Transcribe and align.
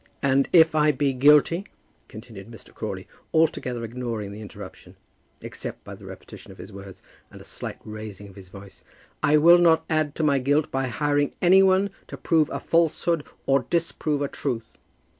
"And 0.23 0.49
if 0.51 0.73
I 0.73 0.91
be 0.91 1.13
guilty," 1.13 1.67
continued 2.07 2.49
Mr. 2.49 2.73
Crawley, 2.73 3.07
altogether 3.35 3.83
ignoring 3.83 4.31
the 4.31 4.41
interruption, 4.41 4.95
except 5.43 5.83
by 5.83 5.93
the 5.93 6.07
repetition 6.07 6.51
of 6.51 6.57
his 6.57 6.73
words, 6.73 7.03
and 7.29 7.39
a 7.39 7.43
slight 7.43 7.77
raising 7.85 8.27
of 8.27 8.35
his 8.35 8.49
voice, 8.49 8.83
"I 9.21 9.37
will 9.37 9.59
not 9.59 9.85
add 9.91 10.15
to 10.15 10.23
my 10.23 10.39
guilt 10.39 10.71
by 10.71 10.87
hiring 10.87 11.35
any 11.39 11.61
one 11.61 11.91
to 12.07 12.17
prove 12.17 12.49
a 12.49 12.59
falsehood 12.59 13.23
or 13.45 13.61
to 13.61 13.69
disprove 13.69 14.23
a 14.23 14.27
truth." 14.27 14.71